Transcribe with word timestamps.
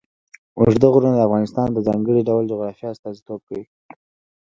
اوږده 0.59 0.87
غرونه 0.93 1.15
د 1.17 1.21
افغانستان 1.27 1.67
د 1.71 1.77
ځانګړي 1.87 2.21
ډول 2.29 2.43
جغرافیه 2.51 2.89
استازیتوب 2.91 3.39
کوي. 3.47 3.65